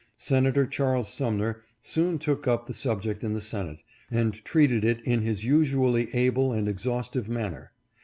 [0.17, 5.21] Senator Charles Sumner soon took up the subject in the Senate, and treated it in
[5.21, 7.71] his usually able and exhaustive manner.